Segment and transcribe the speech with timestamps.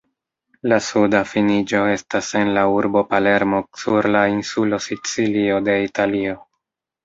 [0.71, 6.39] La suda finiĝo estas en la urbo Palermo sur la insulo Sicilio de Italio.